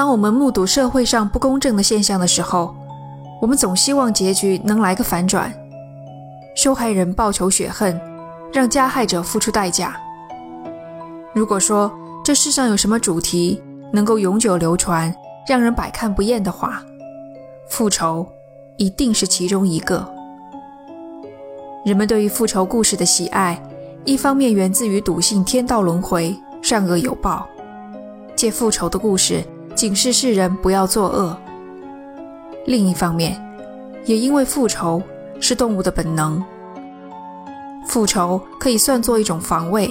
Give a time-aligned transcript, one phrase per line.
[0.00, 2.74] 当我们目睹社会上不公正的现象的时候，
[3.38, 5.52] 我们总希望结局能来个反转，
[6.56, 8.00] 受害人报仇雪恨，
[8.50, 10.00] 让加害者付出代价。
[11.34, 11.92] 如果说
[12.24, 15.14] 这世上有什么主题能够永久流传，
[15.46, 16.82] 让人百看不厌的话，
[17.68, 18.26] 复仇
[18.78, 20.10] 一定是其中一个。
[21.84, 23.62] 人们对于复仇故事的喜爱，
[24.06, 27.46] 一方面源自于笃信天道轮回、善恶有报，
[28.34, 29.44] 借复仇的故事
[29.80, 31.34] 警示世人不要作恶；
[32.66, 33.42] 另一方面，
[34.04, 35.02] 也因为复仇
[35.40, 36.44] 是动物的本能，
[37.86, 39.90] 复仇可以算作一种防卫。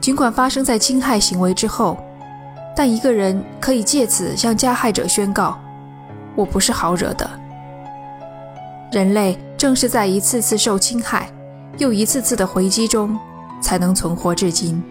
[0.00, 1.96] 尽管发生在侵害行为之后，
[2.74, 5.56] 但一个人可以借此向加害者宣告
[6.34, 7.30] ：“我不是好惹的。”
[8.90, 11.30] 人类正是在一次次受侵害，
[11.78, 13.16] 又一次次的回击中，
[13.60, 14.82] 才能存活至今。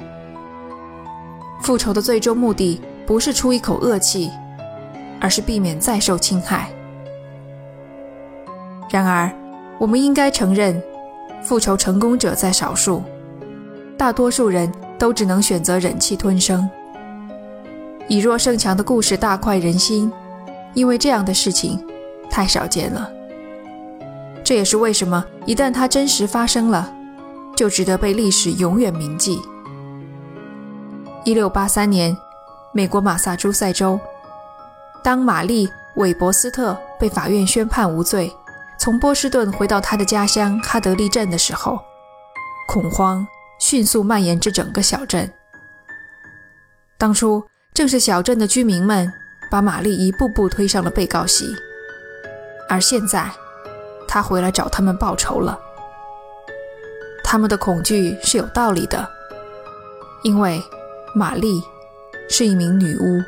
[1.59, 4.29] 复仇的最终目的不是出一口恶气，
[5.19, 6.69] 而是避免再受侵害。
[8.87, 9.31] 然而，
[9.79, 10.79] 我们应该承认，
[11.41, 13.01] 复仇成功者在少数，
[13.97, 14.71] 大多数人。
[14.99, 16.69] 都只能选择忍气吞声。
[18.09, 20.11] 以弱胜强的故事大快人心，
[20.73, 21.81] 因为这样的事情
[22.29, 23.09] 太少见了。
[24.43, 26.93] 这也是为什么一旦它真实发生了，
[27.55, 29.39] 就值得被历史永远铭记。
[31.23, 32.13] 一六八三年，
[32.71, 33.99] 美国马萨诸塞州，
[35.03, 38.31] 当玛丽·韦伯斯特被法院宣判无罪，
[38.77, 41.79] 从波士顿回到他的家乡哈德利镇的时候，
[42.67, 43.27] 恐慌。
[43.61, 45.29] 迅速蔓延至整个小镇。
[46.97, 49.11] 当初正是小镇的居民们
[49.51, 51.53] 把玛丽一步步推上了被告席，
[52.69, 53.29] 而现在，
[54.07, 55.59] 他回来找他们报仇了。
[57.21, 59.05] 他们的恐惧是有道理的，
[60.23, 60.63] 因为
[61.13, 61.61] 玛丽
[62.31, 63.19] 是一名女巫。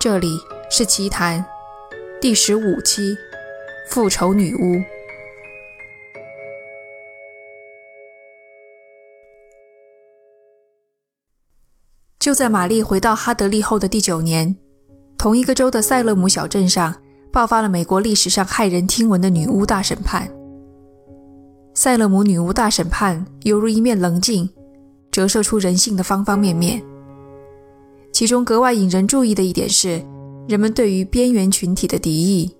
[0.00, 0.36] 这里
[0.68, 1.42] 是奇谈
[2.20, 3.16] 第十五期：
[3.88, 4.82] 复仇女巫。
[12.18, 14.56] 就在玛丽回到哈德利后的第九年，
[15.16, 16.92] 同一个州的塞勒姆小镇上
[17.32, 20.28] 爆发了美国历史上骇人听闻的女巫大审判。
[21.74, 24.50] 塞勒姆女巫大审判犹如一面棱镜，
[25.12, 26.82] 折射出人性的方方面面。
[28.10, 30.04] 其中格外引人注意的一点是，
[30.48, 32.52] 人们对于边缘群体的敌意。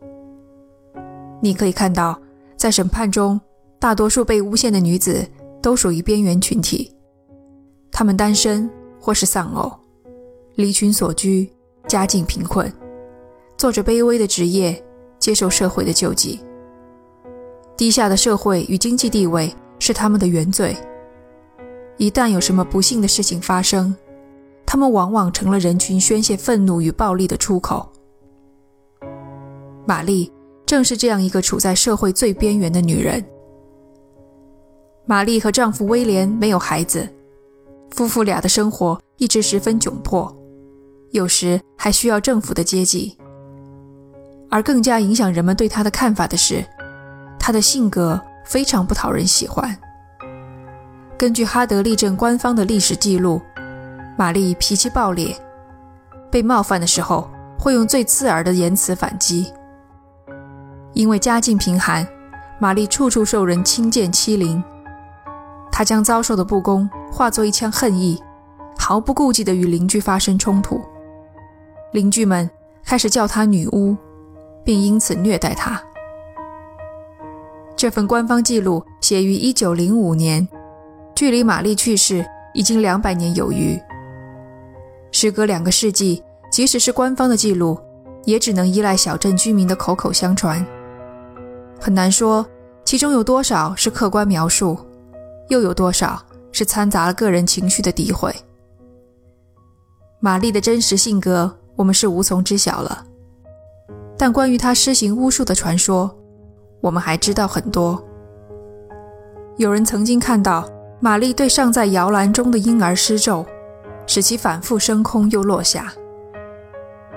[1.40, 2.16] 你可以看到，
[2.56, 3.40] 在审判中，
[3.80, 5.26] 大多数被诬陷的女子
[5.60, 6.94] 都属于边缘群体，
[7.90, 8.70] 她们单身。
[9.04, 9.68] 或是丧偶，
[10.54, 11.50] 离群所居，
[11.88, 12.72] 家境贫困，
[13.56, 14.80] 做着卑微的职业，
[15.18, 16.38] 接受社会的救济。
[17.76, 20.76] 低下的社会与经济地位是他们的原罪。
[21.98, 23.94] 一旦有什么不幸的事情发生，
[24.66, 27.88] 他们往往成了人群宣泄愤怒与暴力的出口。
[29.86, 30.32] 玛丽
[30.64, 33.24] 正是这样一个处在社会最边缘的女人。
[35.04, 37.08] 玛丽和丈夫威廉没有孩子。
[37.90, 40.34] 夫妇俩的生活一直十分窘迫，
[41.10, 43.16] 有时还需要政府的接济。
[44.48, 46.64] 而更加影响人们对她的看法的是，
[47.38, 49.78] 她的性格非常不讨人喜欢。
[51.22, 53.40] 根据哈德利镇官方的历史记录，
[54.18, 55.32] 玛丽脾气暴烈，
[56.32, 59.46] 被冒犯的时候会用最刺耳的言辞反击。
[60.94, 62.04] 因为家境贫寒，
[62.58, 64.60] 玛丽处处受人轻贱欺凌。
[65.70, 68.20] 她将遭受的不公化作一腔恨意，
[68.76, 70.80] 毫不顾忌地与邻居发生冲突。
[71.92, 72.50] 邻居们
[72.84, 73.96] 开始叫她女巫，
[74.64, 75.80] 并因此虐待她。
[77.76, 80.48] 这份官方记录写于1905年，
[81.14, 82.24] 距离玛丽去世
[82.54, 83.80] 已经两百年有余。
[85.10, 87.78] 时隔两个世纪，即使是官方的记录，
[88.24, 90.64] 也只能依赖小镇居民的口口相传，
[91.80, 92.46] 很难说
[92.84, 94.78] 其中有多少是客观描述。
[95.48, 98.34] 又有多少是掺杂了个人情绪的诋毁？
[100.18, 103.04] 玛丽的真实性格，我们是无从知晓了。
[104.16, 106.16] 但关于她施行巫术的传说，
[106.80, 108.02] 我们还知道很多。
[109.58, 110.66] 有人曾经看到
[111.04, 113.44] 玛丽对尚在摇篮中的婴儿施咒，
[114.06, 115.92] 使其反复升空又落下。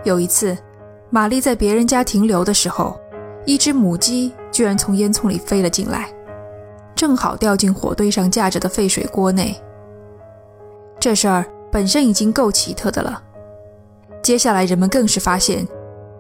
[0.03, 0.57] 有一次，
[1.11, 2.99] 玛丽在别人家停留的时候，
[3.45, 6.09] 一只母鸡居然从烟囱里飞了进来。
[6.95, 9.55] 正好掉进火堆上架着的沸水锅内。
[10.99, 13.21] 这事儿本身已经够奇特的了，
[14.23, 15.67] 接下来人们更是发现，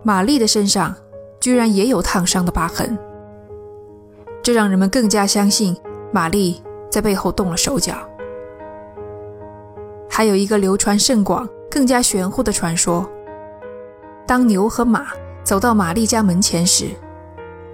[0.03, 0.95] 玛丽的身上
[1.39, 2.95] 居然也有烫伤的疤痕，
[4.43, 5.75] 这让人们更加相信
[6.11, 6.61] 玛丽
[6.95, 7.93] 在背后动了手脚。
[10.09, 13.05] 还有一个流传甚广、更加玄乎的传说：
[14.25, 15.07] 当牛和马
[15.43, 16.91] 走到玛丽家门前时，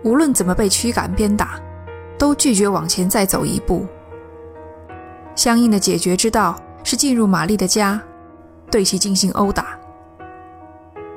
[0.04, 1.62] 无论怎么被驱赶鞭打，
[2.18, 3.86] 都拒绝往前再走一步。
[5.36, 8.02] 相应的解决之道是进入玛丽的家，
[8.72, 9.78] 对其进行殴打。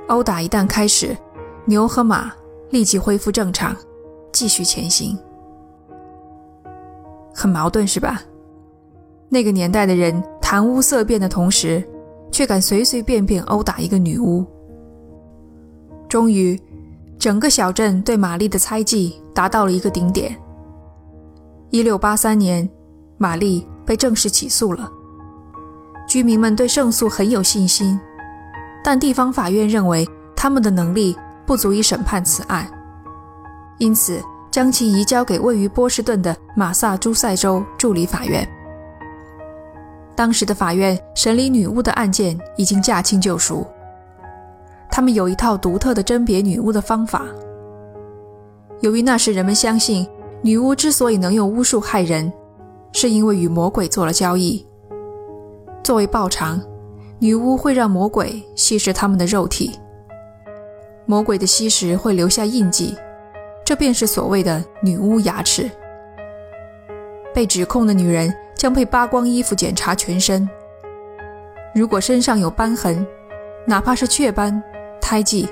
[0.08, 1.16] 殴打一旦开始，
[1.64, 2.30] 牛和马
[2.68, 3.74] 立即恢复正常，
[4.30, 5.18] 继续前行。
[7.34, 8.22] 很矛盾是吧？
[9.28, 11.82] 那个年代的人谈污色变的同时，
[12.30, 14.44] 却敢随随便便殴打一个女巫。
[16.08, 16.60] 终于，
[17.18, 20.36] 整个小镇对玛丽的猜忌达到了一个顶点。
[21.70, 22.68] 一六八三年，
[23.18, 24.88] 玛丽被正式起诉了。
[26.06, 27.98] 居民们对胜诉很有信心，
[28.84, 32.70] 但地方法院认为他们的能力不足以审判此案，
[33.78, 34.22] 因此
[34.54, 38.48] 将其移交给位于波士顿的马萨诸塞州助理法院。
[40.14, 43.66] 当时的法院审理女巫的案件已经驾轻就熟，
[44.88, 47.26] 他们有一套独特的甄别女巫的方法。
[48.78, 50.06] 由于那时人们相信
[50.40, 52.32] 女巫之所以能用巫术害人，
[52.92, 54.64] 是因为与魔鬼做了交易。
[55.82, 56.62] 作为报偿，
[57.18, 59.72] 女巫会让魔鬼吸食他们的肉体，
[61.06, 62.96] 魔鬼的吸食会留下印记，
[63.64, 65.70] 这便是所谓的女巫牙齿。
[67.32, 68.32] 被指控的女人。
[68.56, 70.48] 将被扒光衣服检查全身，
[71.74, 73.06] 如果身上有斑痕，
[73.66, 74.62] 哪怕是雀斑、
[75.02, 75.46] 胎记，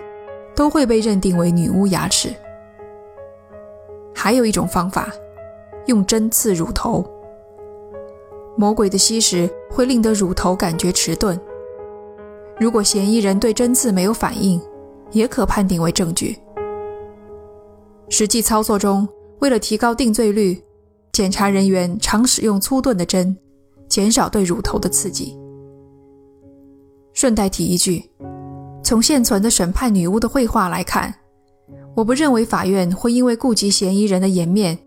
[0.54, 2.34] 都会被认定为女巫牙齿。
[4.14, 5.12] 还有一种方法，
[5.86, 7.04] 用针刺乳头。
[8.56, 11.38] 魔鬼的吸食会令得乳头感觉迟钝，
[12.58, 14.58] 如果嫌疑人对针刺没有反应，
[15.10, 16.38] 也可判定为证据。
[18.14, 19.08] 实际操作中，
[19.40, 20.62] 为了提高定罪率。
[21.12, 23.34] 检察人员常使用粗钝的针，
[23.88, 25.34] 减少对乳头的刺激。
[27.14, 28.02] 顺带提一句，
[28.82, 31.14] 从现存的审判女巫的绘画来看，
[31.94, 34.78] 我不认为法院会因为顾及嫌疑人的颜面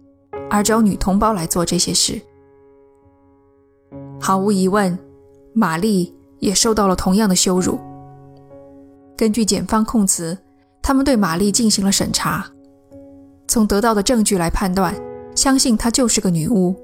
[0.50, 2.19] 而找女同胞来做这些事。
[4.19, 4.98] 毫无疑问，
[5.54, 7.80] 玛丽也受到了同样的羞辱。
[9.18, 10.38] 根据检方控词，
[10.81, 12.48] 他们对玛丽进行了审查，
[13.56, 14.94] 从得到的证据来判断。
[15.34, 16.75] 相信她就是个女巫。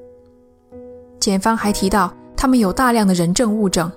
[1.19, 3.91] 检方还提到，他们有大量的人证物证，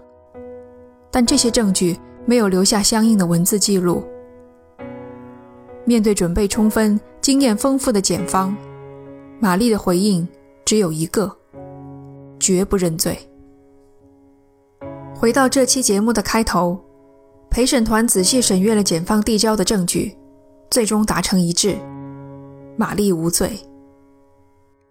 [1.09, 4.03] 但这些证据没有留下相应的文字记录。
[5.85, 8.57] 面对准备充分、经验丰富的检方，
[9.39, 10.27] 玛丽的回应
[10.65, 11.31] 只有一个：
[12.41, 13.17] 绝不认罪。
[15.15, 16.77] 回到这期节目的开头，
[17.51, 20.17] 陪审团仔细审阅了检方递交的证据，
[20.73, 21.77] 最终达成一致：
[22.77, 23.59] 玛丽无罪。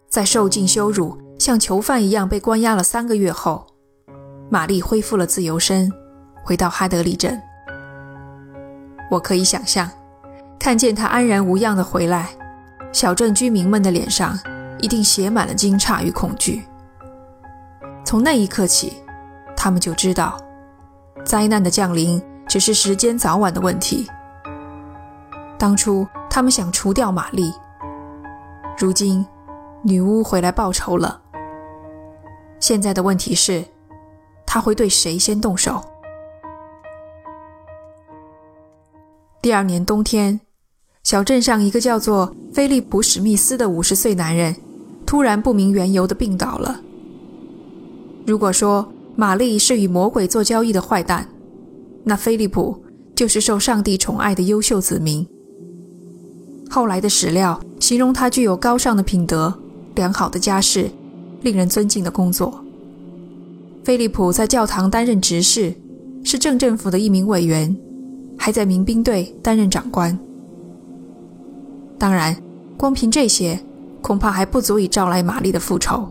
[0.10, 3.66] 在受尽羞辱，像囚犯一样被关押了三个月后，
[4.50, 5.92] 玛丽恢复了自由身，
[6.44, 7.42] 回到哈德里镇。
[9.10, 9.90] 我可以想象，
[10.60, 12.30] 看见她安然无恙地回来，
[12.92, 14.40] 小镇居民们的脸上
[14.80, 16.64] 一定写满了惊诧与恐惧。
[18.06, 18.94] 从那一刻起，
[19.58, 20.38] 他们就知道，
[21.26, 24.08] 灾难的降临只是时间早晚的问题。
[25.58, 27.54] 当初他们想除掉玛丽，
[28.78, 29.26] 如今。
[29.86, 31.22] 女巫回来报仇了。
[32.58, 33.66] 现在的问题是，
[34.46, 35.84] 她会对谁先动手？
[39.42, 40.40] 第二年冬天，
[41.04, 44.56] 小镇上一个叫做菲利普·史密斯的五十岁男人，
[45.06, 46.80] 突然不明缘由的病倒了。
[48.26, 51.28] 如果说玛丽是与魔鬼做交易的坏蛋，
[52.06, 52.82] 那菲利普
[53.14, 55.28] 就是受上帝宠爱的优秀子民。
[56.74, 59.54] 后来的史料形容他具有高尚的品德。
[59.94, 60.90] 良好的家世，
[61.44, 62.66] 令人尊敬的工作。
[63.84, 65.72] 菲利普在教堂担任执事，
[66.24, 67.78] 是镇政府的一名委员，
[68.36, 70.18] 还在民兵队担任长官。
[72.00, 72.36] 当然，
[72.76, 73.60] 光凭这些，
[74.02, 76.08] 恐怕还不足以招来玛丽的复仇。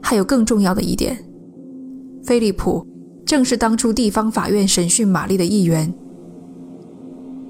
[0.00, 1.22] 还有更重要的一点，
[2.24, 2.86] 菲利普
[3.26, 5.92] 正是当初地方法院审讯玛丽的一员。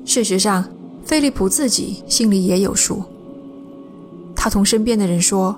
[0.05, 0.65] 事实上，
[1.05, 3.03] 菲利普自己心里也有数。
[4.35, 5.55] 他同身边的人说：“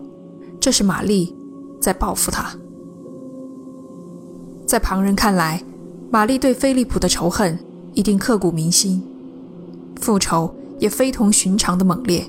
[0.60, 1.34] 这是玛丽
[1.80, 2.54] 在报复他。”
[4.66, 5.62] 在旁人看来，
[6.10, 7.58] 玛丽对菲利普的仇恨
[7.94, 9.02] 一定刻骨铭心，
[10.00, 12.26] 复仇也非同寻常的猛烈，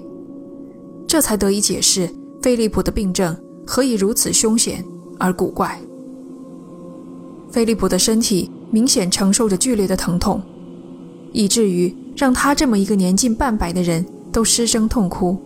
[1.07, 2.09] 这才得以解释
[2.41, 4.86] 菲利普的病症何以如此凶险
[5.19, 5.79] 而古怪。
[7.50, 10.41] 菲利普的身体明显承受着剧烈的疼痛，
[11.31, 15.38] 以至于让他这么一个年近半百的人都失声痛哭。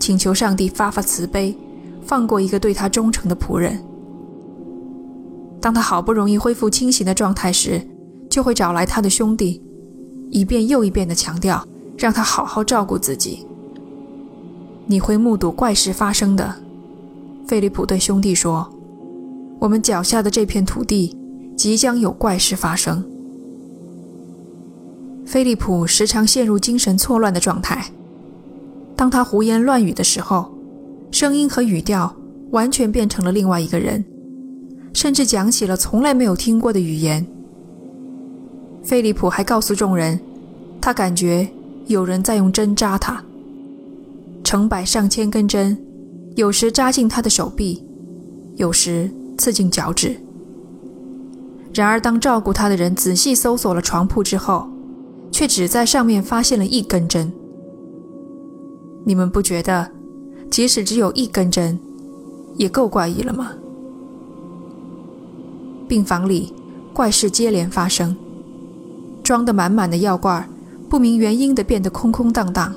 [0.00, 1.54] 请求上帝发发慈悲，
[2.02, 3.78] 放过一个对他忠诚的仆人。
[5.60, 7.84] 当他好不容易恢复清醒的状态时，
[8.30, 9.60] 就会找来他的兄弟，
[10.30, 11.66] 一遍又一遍地强调
[11.98, 13.44] 让他好好照顾自己。
[14.86, 16.54] 你会目睹怪事发生的，
[17.46, 18.72] 菲利普对兄弟说
[19.58, 21.14] ：“我们脚下的这片土地
[21.56, 23.04] 即将有怪事发生。”
[25.28, 27.84] 菲利普时常陷入精神错乱的状态，
[28.96, 30.50] 当他胡言乱语的时候，
[31.10, 32.16] 声音和语调
[32.50, 34.02] 完全变成了另外一个人，
[34.94, 37.26] 甚至讲起了从来没有听过的语言。
[38.82, 40.18] 菲利普还告诉众人，
[40.80, 41.46] 他感觉
[41.88, 43.22] 有人在用针扎他。
[44.42, 45.78] 成百上千根针，
[46.36, 47.84] 有时扎进他的手臂，
[48.56, 50.16] 有时刺进脚趾。
[51.74, 54.66] 然而，当照顾他的人仔细搜索了床铺之后，
[55.30, 57.32] 却只在上面发现了一根针。
[59.04, 59.90] 你们不觉得，
[60.50, 61.78] 即使只有一根针，
[62.56, 63.52] 也够怪异了吗？
[65.86, 66.52] 病房里
[66.92, 68.14] 怪事接连发生，
[69.22, 70.46] 装得满满的药罐，
[70.88, 72.74] 不明原因的变得空空荡荡。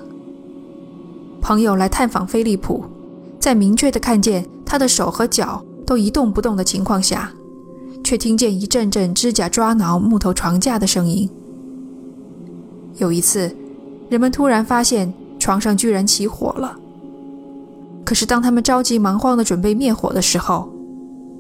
[1.42, 2.86] 朋友来探访菲利普，
[3.40, 7.32] 在明确的看见他的手和脚都一动不动的情况下，
[8.04, 11.30] 却听见一阵阵指甲抓挠木头床架的声音。
[12.98, 13.56] 有一次，
[14.10, 16.78] 人们突然发现床上居然起火了。
[18.04, 20.70] 可是当他们着急忙慌的准备灭火的时候，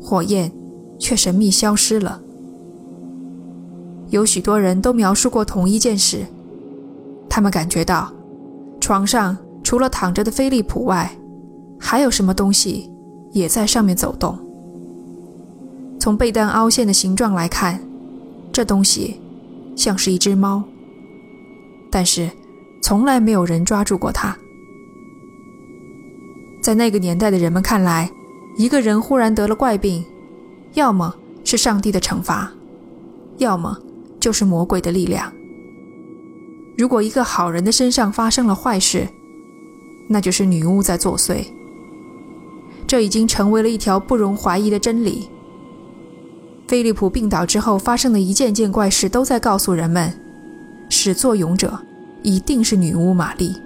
[0.01, 0.51] 火焰
[0.98, 2.20] 却神秘消失了。
[4.10, 6.25] 有许多人都描述过同一件事，
[7.29, 8.12] 他们感觉到
[8.79, 9.38] 床上。
[9.63, 11.15] 除了躺着的菲利普外，
[11.79, 12.89] 还有什么东西
[13.31, 14.36] 也在上面走动？
[16.00, 17.79] 从被单凹陷的形状来看，
[18.51, 19.22] 这东西
[19.75, 20.63] 像是一只猫，
[21.91, 22.31] 但是
[22.81, 24.36] 从来没有人抓住过他。
[26.62, 28.10] 在那个年代的人们看来，
[28.55, 30.03] 一个人忽然得了怪病，
[30.74, 32.51] 要么是上帝的惩罚，
[33.38, 33.77] 要么
[34.19, 35.31] 就是魔鬼的力量。
[36.77, 39.07] 如果一个好人的身上发生了坏事，
[40.07, 41.45] 那就是女巫在作祟，
[42.88, 45.29] 这已经成为了一条不容怀疑的真理。
[46.67, 50.13] 菲利普病倒之后发生的一件件怪事，都在告诉人们，
[50.91, 51.79] 始作俑者
[52.21, 53.60] 一定是女巫玛丽。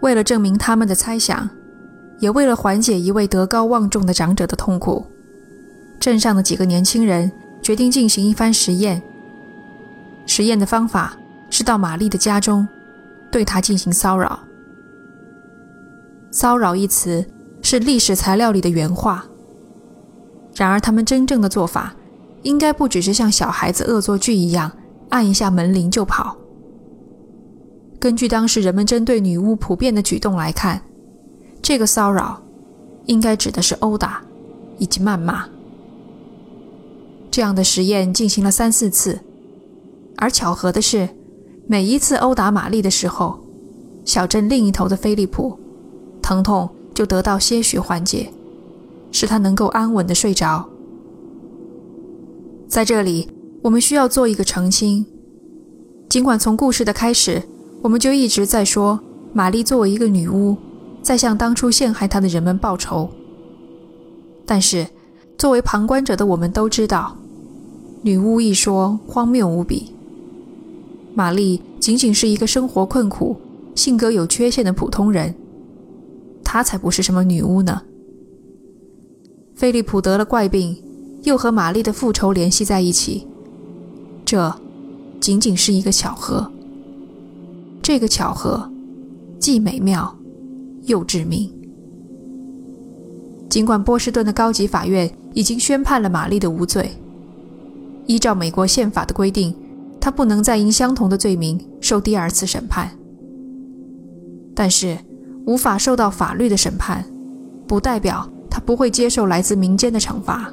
[0.00, 1.50] 为了证明他们的猜想，
[2.20, 5.04] 也为了缓解一位德高望重的长者的痛苦，
[5.98, 9.02] 镇上的几个年轻人决定进行一番实验。
[10.26, 11.16] 实验的方法
[11.50, 12.66] 是到玛丽的家中。
[13.32, 14.38] 对她进行骚扰。
[16.30, 17.26] 骚扰一词
[17.62, 19.24] 是历史材料里的原话。
[20.54, 21.92] 然而，他们真正的做法，
[22.44, 24.70] 应该不只是像小孩子恶作剧一样
[25.10, 26.36] 按一下门铃就跑。
[27.98, 30.82] 根据当时人们针对女巫普遍的举动来看，
[31.62, 32.42] 这个骚扰
[33.06, 34.22] 应该指的是殴打
[34.78, 35.46] 以及谩骂。
[37.30, 39.18] 这样的实验进行了三四次，
[40.16, 41.08] 而巧合的是。
[41.66, 43.38] 每一次殴打玛丽的时候，
[44.04, 45.58] 小镇另一头的菲利普，
[46.20, 48.30] 疼痛就得到些许缓解，
[49.10, 50.68] 使他能够安稳的睡着。
[52.68, 53.26] 在这里，
[53.64, 55.06] 我们需要做一个澄清：
[56.10, 57.42] 尽管从故事的开始，
[57.80, 59.00] 我们就一直在说
[59.32, 60.54] 玛丽作为一个女巫，
[61.00, 63.08] 在向当初陷害她的人们报仇，
[64.44, 64.86] 但是
[65.38, 67.16] 作为旁观者的我们都知道，
[68.02, 69.94] 女巫一说荒谬无比。
[71.14, 73.34] 玛丽仅仅是一个生活困苦、
[73.74, 75.34] 性格有缺陷的普通人，
[76.44, 77.80] 她才不是什么女巫呢。
[79.54, 80.76] 菲利普得了怪病，
[81.22, 83.26] 又和玛丽的复仇联系在一起，
[84.24, 84.54] 这
[85.20, 86.50] 仅仅是一个巧合。
[87.82, 88.70] 这个巧合
[89.38, 90.16] 既美妙
[90.84, 91.52] 又致命。
[93.48, 96.90] 尽管波士顿的高级法院已经宣判了玛丽的无罪，
[98.06, 99.54] 依照美国宪法的规定。
[100.00, 102.90] 他不能再因相同的罪名受第二次审判，
[104.54, 104.98] 但是
[105.46, 107.02] 无法受到法律的审判，
[107.66, 110.52] 不代表他不会接受来自民间的惩罚。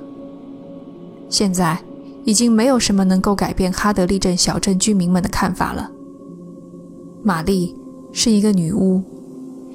[1.27, 1.77] 现在
[2.23, 5.89] 已经没有什么能够改变哈德利镇小镇居民们的看法了。
[7.23, 7.75] 玛丽
[8.11, 9.01] 是一个女巫，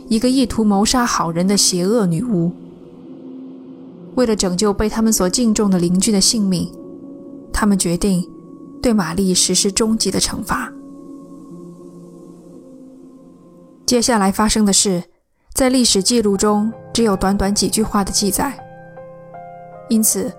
[0.08, 2.52] 一个意图谋杀好人的邪恶女巫。
[4.14, 6.72] 为了拯救被他们所敬重的邻居的性命，
[7.52, 8.28] 他们决定。
[8.82, 10.72] 对玛丽实施终极的惩罚。
[13.84, 15.02] 接下来发生的事，
[15.54, 18.56] 在历史记录中只有短短几句话的记载，
[19.88, 20.32] 因此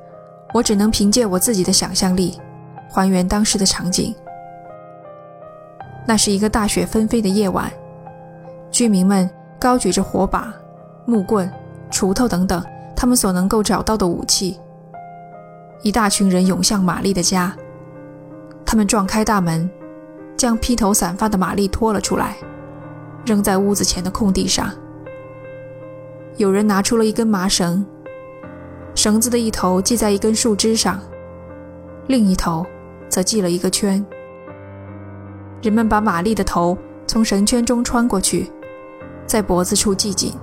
[0.54, 2.40] 我只能凭借我自己的想象力，
[2.90, 4.14] 还原当时的场景。
[6.06, 7.72] 那是一个大雪纷飞的夜晚，
[8.72, 10.54] 居民们高举着火把、
[11.06, 11.52] 木棍、
[11.92, 12.64] 锄头等等
[12.96, 14.58] 他们所能够找到的武器，
[15.82, 17.56] 一大群人涌向玛丽的家。
[18.66, 19.70] 他们撞开大门，
[20.38, 22.38] 将披头散发的玛丽拖了出来，
[23.26, 24.72] 扔在屋子前的空地上。
[26.38, 27.86] 有人拿出了一根麻绳，
[29.08, 31.00] 绳子的一头系在一根树枝上，
[32.08, 32.66] 另一头
[33.08, 34.06] 则系了一个圈。
[35.62, 38.52] 人们把玛丽的头从绳圈中穿过去，
[39.26, 40.34] 在脖子处系紧。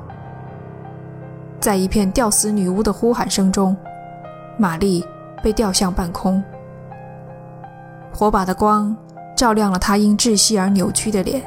[1.60, 3.76] 在一片吊死女巫的呼喊声中，
[4.56, 5.04] 玛丽
[5.42, 6.42] 被吊向半空。
[8.14, 8.96] 火把的光
[9.36, 11.42] 照亮了她因窒息而扭曲的脸。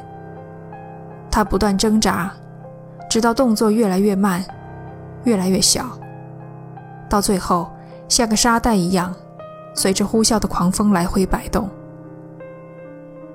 [1.31, 2.31] 她不断挣扎。
[3.09, 4.45] 直到动作越来越慢，
[5.23, 5.83] 越来越小，
[7.09, 7.69] 到最后
[8.07, 9.13] 像个沙袋一样，
[9.73, 11.69] 随着呼啸的狂风来回摆动。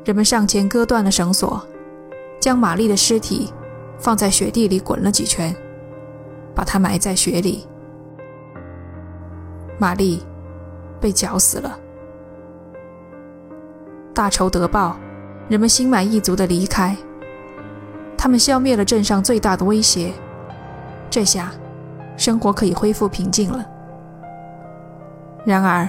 [0.05, 1.63] 人们上前割断了绳索，
[2.41, 3.53] 将玛丽的尸体
[3.99, 5.55] 放在雪地里滚了几圈，
[6.55, 7.67] 把她埋在雪里。
[9.79, 10.23] 玛丽
[11.01, 11.79] 被绞死了。
[14.15, 14.97] 大仇得报，
[15.49, 16.97] 人们心满意足地离开。
[18.19, 20.13] 他们消灭了镇上最大的威胁，
[21.11, 21.53] 这下
[22.23, 23.67] 生活可以恢复平静了。
[25.45, 25.89] 然而，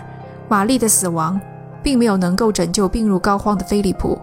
[0.50, 1.40] 玛丽的死亡
[1.84, 4.20] 并没有能够拯救病入膏肓的菲利普。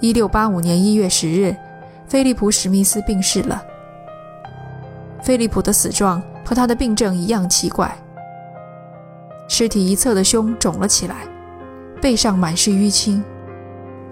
[0.00, 1.56] 一六八五年一月十日，
[2.06, 3.62] 菲利普·史密斯病逝了。
[5.22, 7.96] 菲利普的死状和他的病症一样奇怪：
[9.48, 11.16] 尸体一侧的胸肿了起来，
[12.02, 13.24] 背上满是淤青，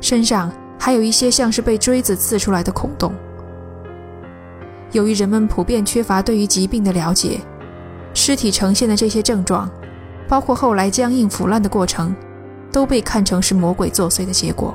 [0.01, 0.51] 身上。
[0.79, 3.13] 还有一些像是被锥子刺出来的孔洞。
[4.93, 7.41] 由于人们普遍缺乏对于疾病的了解，
[8.15, 9.69] 尸体呈现的这些症状，
[10.29, 12.15] 包括后来僵硬腐烂的过程，
[12.71, 14.75] 都被看成是魔鬼作祟的结果。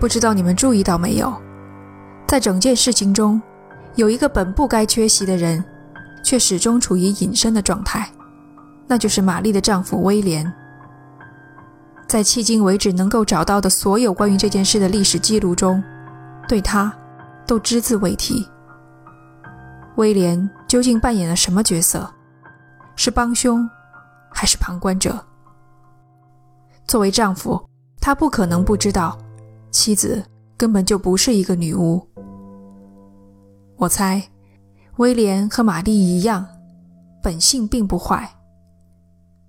[0.00, 1.32] 不知道你们注意到没有，
[2.26, 3.40] 在整件事情中，
[3.94, 5.62] 有一个本不该缺席的人，
[6.24, 8.08] 却始终处于隐身的状态，
[8.86, 10.50] 那就是玛丽的丈夫威廉。
[12.08, 15.82] 在迄今为止能够找到的所有关于这件事的历史记录中，
[16.48, 16.92] 对他
[17.46, 18.48] 都只字未提。
[19.96, 22.08] 威廉究竟扮演了什么角色？
[22.96, 23.68] 是帮凶，
[24.30, 25.18] 还是旁观者？
[26.86, 27.62] 作为丈夫，
[28.00, 29.18] 他不可能不知道，
[29.70, 30.24] 妻子
[30.56, 32.06] 根本就不是一个女巫。
[33.76, 34.22] 我猜，
[34.96, 36.46] 威廉和玛丽一样，
[37.22, 38.28] 本性并不坏。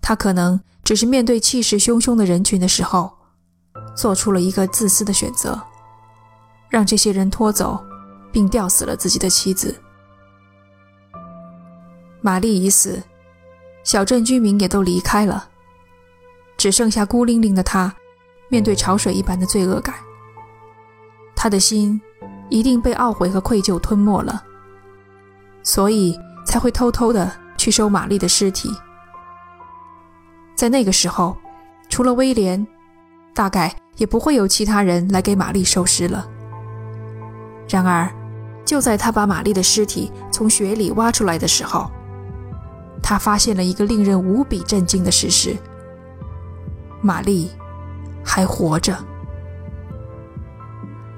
[0.01, 0.59] 他可能。
[0.83, 3.09] 只是面对气势汹汹的人群的时候，
[3.95, 5.57] 做出了一个自私的选择，
[6.73, 7.79] 让这些人拖走，
[8.31, 9.79] 并吊死了自己的妻子。
[12.19, 12.99] 玛丽已死，
[13.83, 15.49] 小镇居民也都离开了，
[16.57, 17.93] 只剩下孤零零的他，
[18.49, 19.93] 面对潮水一般的罪恶感。
[21.35, 22.01] 他的心
[22.49, 24.43] 一定被懊悔和愧疚吞没了，
[25.61, 28.75] 所以才会偷偷的去收玛丽的尸体。
[30.55, 31.37] 在那个时候，
[31.87, 32.65] 除了威廉，
[33.35, 36.27] 大概也不会有其他人来给玛丽收尸了。
[37.67, 38.09] 然而，
[38.65, 41.89] 就在他把玛丽的尸体从雪里挖出来的时候，
[43.01, 45.55] 他发现了一个令人无比震惊的事实：
[47.01, 47.49] 玛丽
[48.23, 48.97] 还活着。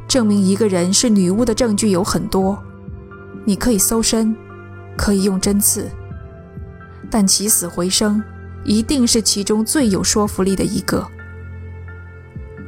[0.08, 2.58] 证明一个人是女巫的证据有很多，
[3.44, 4.36] 你可以搜身，
[4.96, 5.90] 可以用针刺，
[7.10, 8.24] 但起死回生。
[8.68, 11.08] 一定是其中最有说服力的一个。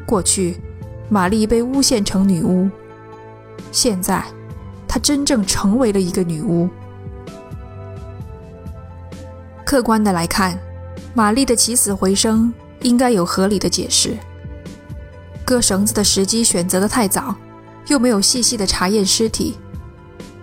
[0.06, 0.62] 过去，
[1.10, 2.70] 玛丽被诬陷成女巫，
[3.71, 4.23] 现在，
[4.88, 6.69] 她真正成为了一个女巫。
[9.65, 10.58] 客观的来看，
[11.13, 14.17] 玛丽的起死回生应该有合理的解释。
[15.43, 17.36] 割绳子的时机选择的太早，
[17.88, 19.58] 又没有细细的查验尸体，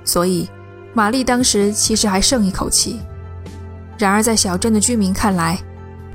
[0.05, 0.49] 所以
[0.93, 3.01] 玛丽当时其实还剩一口气。
[3.99, 5.59] 然而，在小镇的居民看来，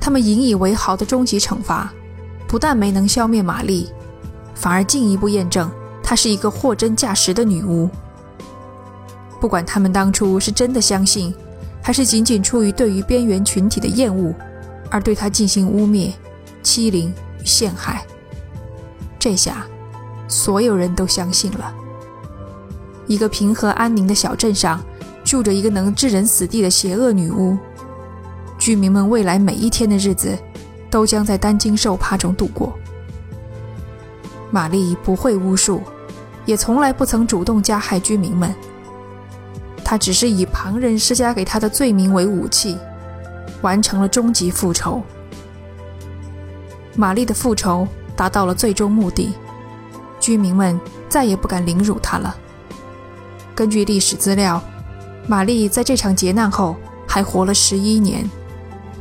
[0.00, 1.92] 他们引以为豪的终极惩罚，
[2.46, 3.90] 不但没能消灭玛丽，
[4.54, 5.70] 反而进一步验证
[6.10, 7.88] 她是一个货真价实的女巫。
[9.40, 11.32] 不管他们当初是真的相信，
[11.80, 14.34] 还是仅仅出于对于边缘群体的厌恶，
[14.90, 16.12] 而对她进行污蔑、
[16.64, 18.04] 欺凌与陷害，
[19.20, 19.64] 这下，
[20.26, 21.72] 所有人都相信了。
[23.06, 24.82] 一个平和安宁的小镇上，
[25.22, 27.56] 住着一个能置人死地的邪恶女巫。
[28.58, 30.36] 居民们未来每一天的日子，
[30.90, 32.76] 都将在担惊受怕中度过。
[34.50, 35.80] 玛丽不会巫术，
[36.44, 38.54] 也从来不曾主动加害居民们。
[39.84, 42.78] 他只是以旁人施加给他的罪名为武器，
[43.62, 45.02] 完成了终极复仇。
[46.96, 49.32] 玛丽的复仇达到了最终目的，
[50.18, 52.36] 居民们再也不敢凌辱她了。
[53.54, 54.62] 根据历史资料，
[55.26, 56.76] 玛丽在这场劫难后。
[57.12, 58.30] 还活了十一年，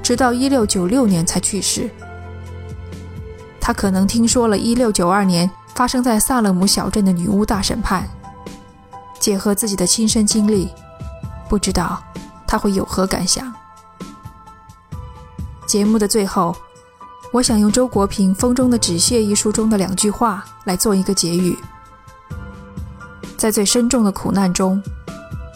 [0.02, 1.88] 直到一六九六年才去世。
[3.62, 5.48] 他可能听说了一六九二年
[5.80, 8.06] 发生在萨勒姆小镇的女巫大审判，
[9.18, 10.74] 结合自己的亲身经历，
[11.48, 12.04] 不知道
[12.46, 13.50] 他会有何感想。
[15.66, 16.54] 节目的最后，
[17.32, 21.58] 我想用周国平《风中的纸屑》一书中的两句话来做一个结语：
[23.38, 24.84] 在最深重的苦难中，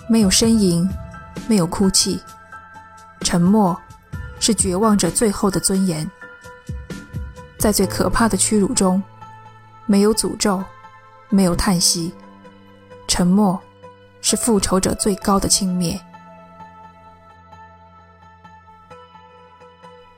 [0.07, 0.89] 没有呻吟，
[1.49, 2.21] 没有哭泣，
[3.25, 3.77] 沉默
[4.39, 6.07] 是绝望者最后的尊严；
[7.59, 9.03] 在最可怕的屈辱中，
[9.85, 10.63] 没有诅咒，
[11.29, 12.13] 没有叹息，
[13.07, 13.59] 沉默
[14.21, 15.99] 是复仇者最高的轻蔑。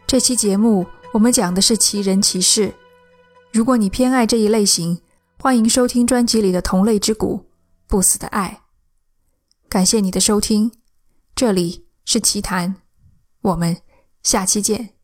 [0.08, 2.74] 这期节目我们讲的是奇人奇事。
[3.52, 5.02] 如果你偏爱这一类型，
[5.40, 7.40] 欢迎收听专辑里的同类之谷
[7.88, 8.62] 《不死的爱》。
[9.70, 10.72] 感谢你的收听，
[11.36, 12.76] 这里是奇谈，
[13.42, 13.78] 我们
[14.24, 14.95] 下期见。